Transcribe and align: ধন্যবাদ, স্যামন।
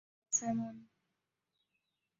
ধন্যবাদ, 0.03 0.33
স্যামন। 0.33 0.75